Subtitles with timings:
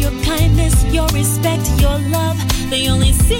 [0.00, 2.38] Your kindness, your respect, your love.
[2.70, 3.39] They only seem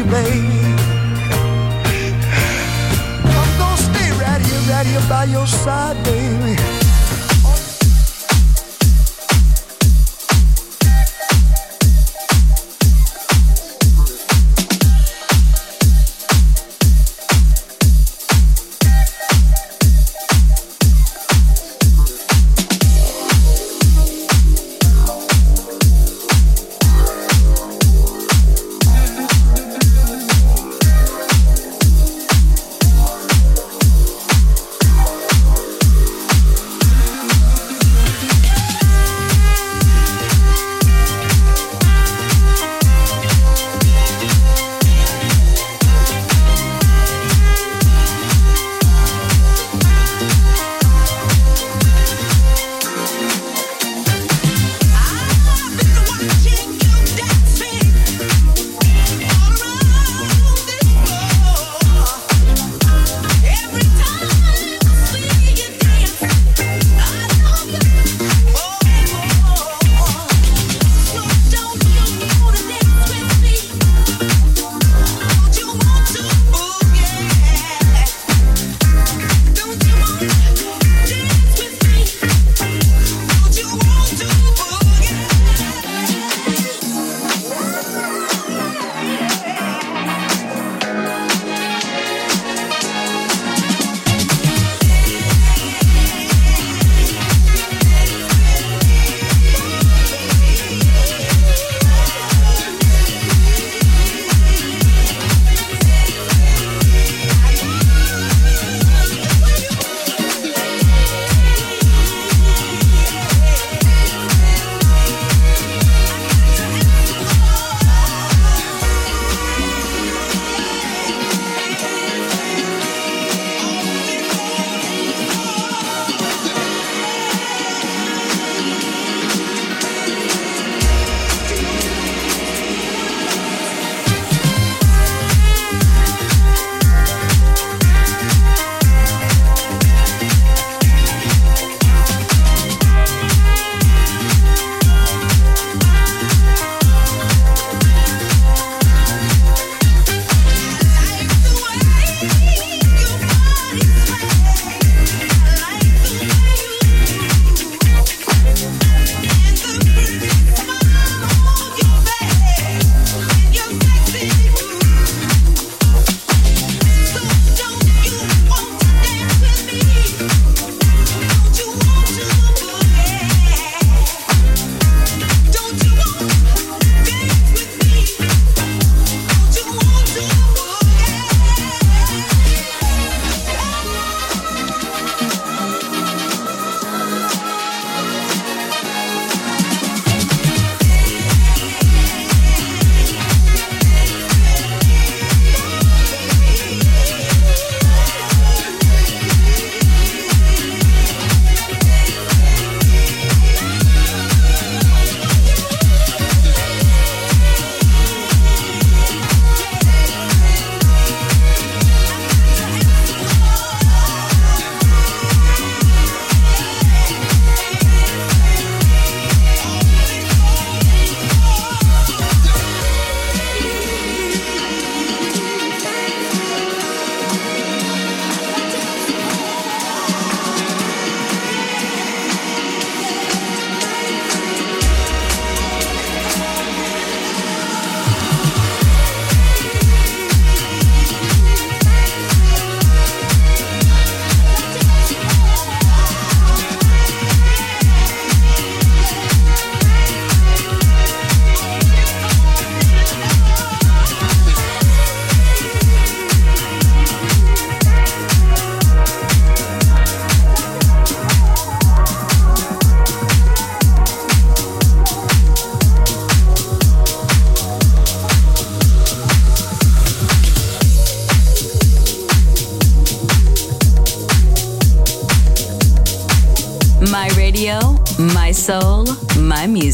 [0.00, 0.78] you, babe.
[3.24, 6.69] I'm gonna stay right here, right here by your side, baby.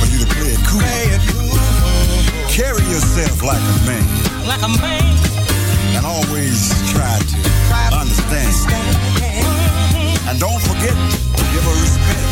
[0.00, 0.80] for you to play it cool.
[0.80, 1.56] Play it cool.
[2.50, 4.04] Carry yourself like a man.
[4.46, 5.04] Like a man.
[5.96, 7.36] And always try to
[7.68, 8.48] try understand.
[8.48, 10.28] understand.
[10.28, 12.26] And don't forget to give her respect.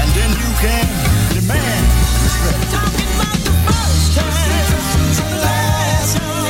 [0.00, 0.86] And then you can
[1.34, 1.84] demand
[2.22, 2.58] respect.
[2.70, 4.28] Talking about the first time.
[5.16, 6.41] The last time.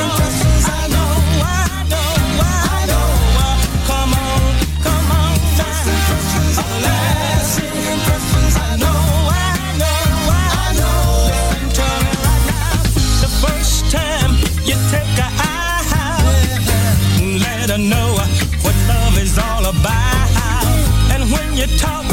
[17.77, 18.13] to know
[18.61, 20.65] what love is all about.
[21.13, 22.05] And when you talk,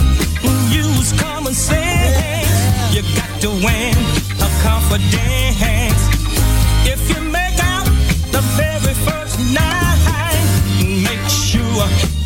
[0.70, 2.94] use common sense.
[2.94, 3.94] You got to win
[4.40, 6.00] a confidence.
[6.88, 7.84] If you make out
[8.32, 10.48] the very first night,
[10.80, 12.19] make sure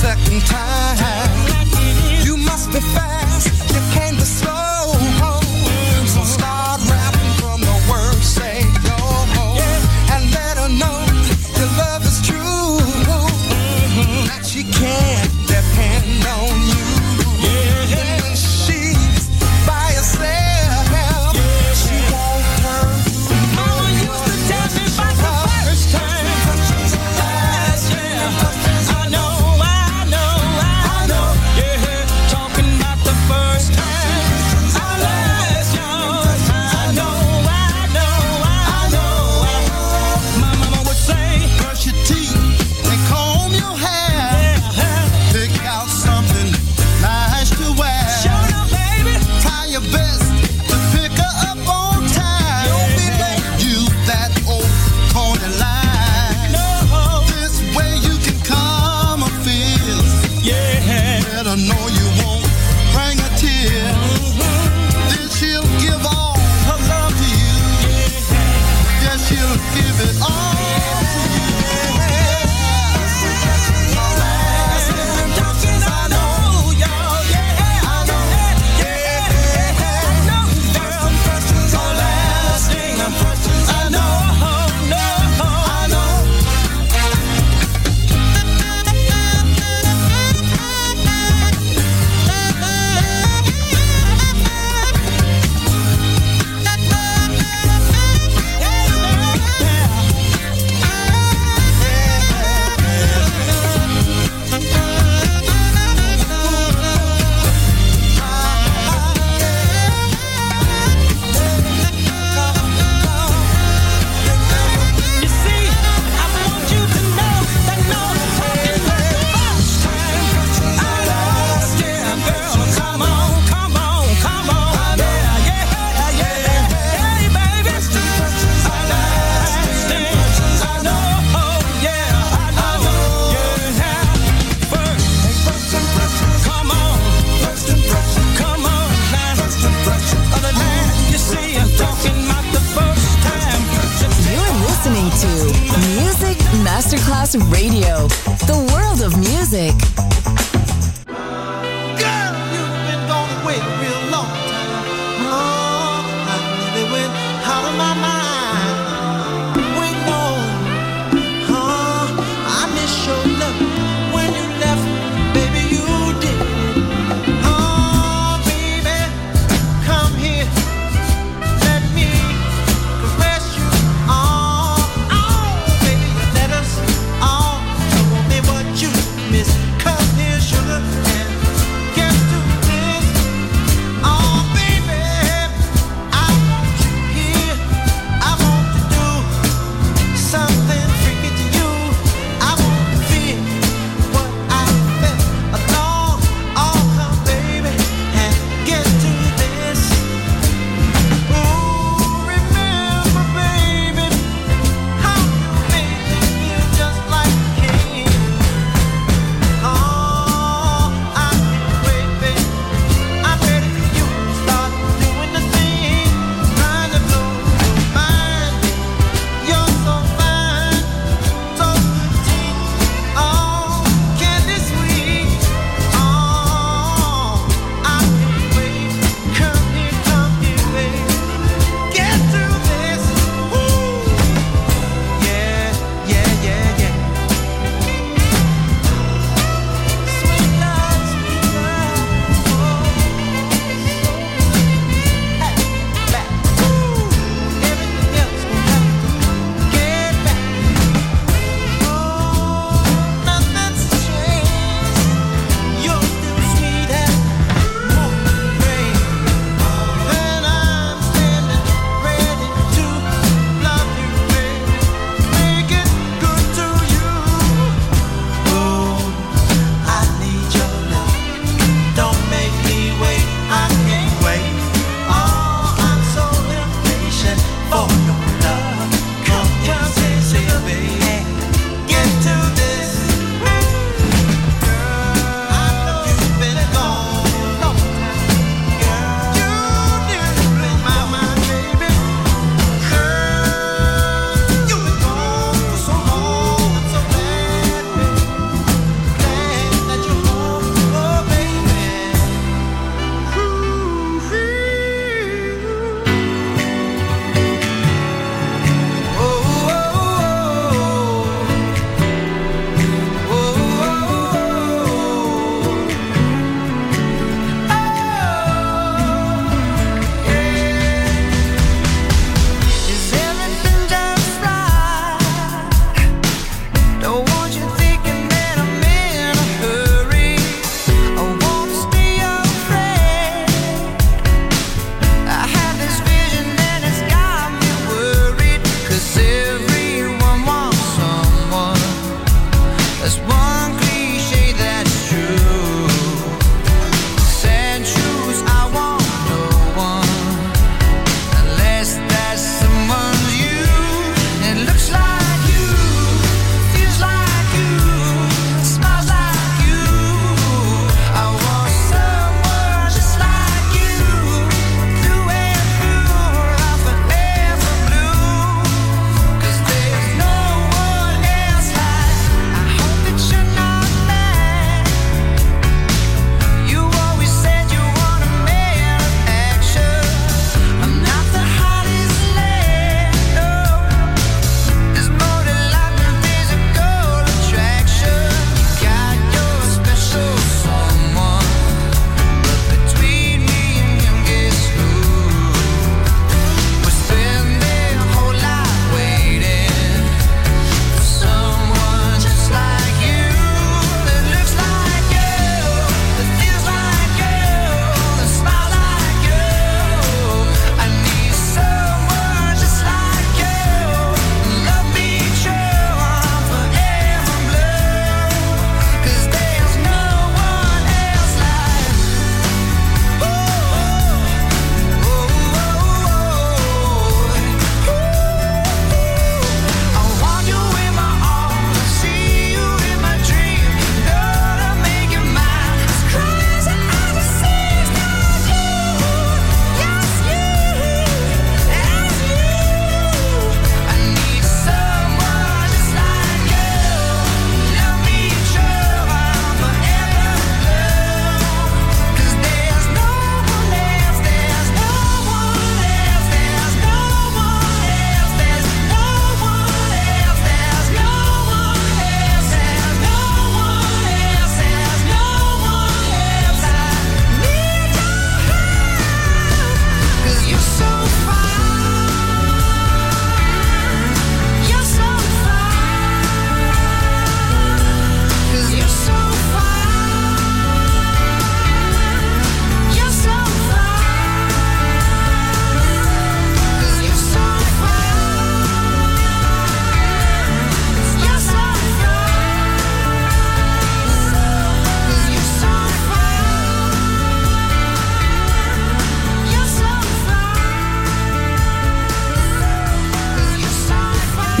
[0.00, 1.09] second time.